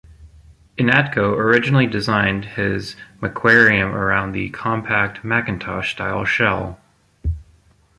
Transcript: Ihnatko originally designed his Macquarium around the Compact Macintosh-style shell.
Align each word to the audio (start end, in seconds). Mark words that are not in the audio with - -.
Ihnatko 0.79 1.37
originally 1.37 1.85
designed 1.85 2.43
his 2.45 2.95
Macquarium 3.21 3.93
around 3.93 4.31
the 4.31 4.49
Compact 4.49 5.23
Macintosh-style 5.23 6.25
shell. 6.25 6.79